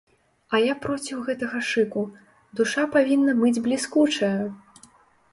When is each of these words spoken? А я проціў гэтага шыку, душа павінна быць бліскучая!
А 0.53 0.59
я 0.67 0.73
проціў 0.83 1.19
гэтага 1.27 1.59
шыку, 1.71 2.05
душа 2.59 2.85
павінна 2.95 3.35
быць 3.43 3.61
бліскучая! 3.69 4.33